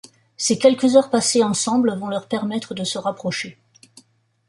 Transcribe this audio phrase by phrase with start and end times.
[0.35, 3.59] Ces quelques heures passées ensemble vont leur permettre de se rapprocher.